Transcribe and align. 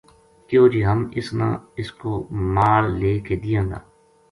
کہیو 0.47 0.63
جے 0.73 0.81
ہم 0.89 0.99
اس 1.17 1.27
نا 1.37 1.49
اس 1.79 1.89
کو 2.01 2.11
مال 2.55 2.83
لے 2.99 3.13
کے 3.27 3.35
دیاں 3.43 3.65
گا 3.69 3.79